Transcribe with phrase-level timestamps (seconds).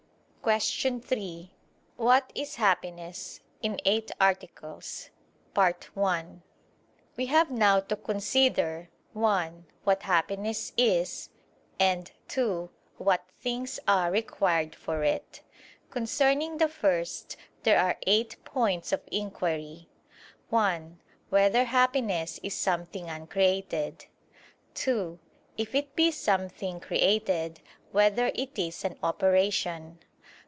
[0.43, 1.51] ________________________QUESTION 3
[1.97, 5.11] WHAT IS HAPPINESS (In Eight Articles)
[7.15, 11.29] We have now to consider (1) what happiness is,
[11.79, 15.43] and (2) what things are required for it.
[15.91, 19.89] Concerning the first there are eight points of inquiry:
[20.49, 20.99] (1)
[21.29, 24.07] Whether happiness is something uncreated?
[24.73, 25.19] (2)
[25.59, 27.61] If it be something created,
[27.91, 29.99] whether it is an operation?